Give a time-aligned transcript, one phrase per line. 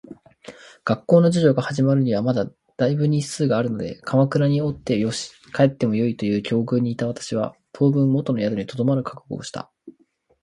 [0.83, 9.69] 学校の授業が始まるにはまだ大分日数があるので鎌倉におってもよし、帰ってもよいという境遇にいた私は、当分元の宿に留まる覚悟をした。